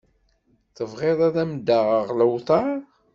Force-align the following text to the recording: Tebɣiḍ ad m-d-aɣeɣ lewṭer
Tebɣiḍ 0.75 1.19
ad 1.27 1.35
m-d-aɣeɣ 1.49 2.07
lewṭer 2.19 2.77